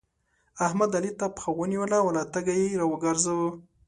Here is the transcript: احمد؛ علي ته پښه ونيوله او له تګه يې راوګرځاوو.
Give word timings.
احمد؛ 0.65 0.91
علي 0.97 1.11
ته 1.19 1.25
پښه 1.35 1.49
ونيوله 1.59 1.97
او 2.03 2.09
له 2.17 2.23
تګه 2.33 2.53
يې 2.59 2.67
راوګرځاوو. 2.81 3.49